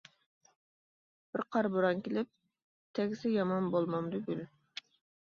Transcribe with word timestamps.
بىر 1.35 1.43
قارا 1.57 1.71
بوران 1.77 2.03
كېلىپ، 2.09 2.31
تەگسە 3.01 3.37
يامان 3.37 3.73
بولمامدۇ 3.79 4.27
گۈل. 4.29 4.47